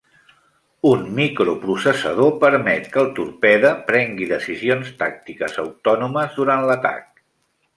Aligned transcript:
Un 0.91 1.01
microprocessador 1.19 2.31
permet 2.45 2.89
que 2.95 2.99
el 3.01 3.11
torpede 3.19 3.75
prengui 3.91 4.31
decisions 4.33 4.91
tàctiques 5.03 5.63
autònomes 5.65 6.35
durant 6.41 6.67
l'atac. 6.71 7.23